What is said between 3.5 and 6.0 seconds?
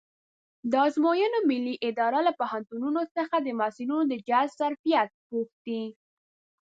محصلینو د جذب ظرفیت پوښتي.